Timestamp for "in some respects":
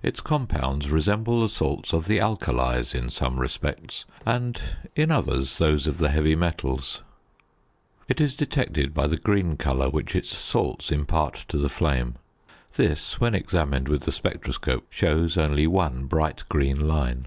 2.94-4.04